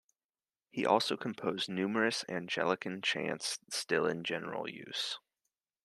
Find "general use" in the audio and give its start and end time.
4.23-5.19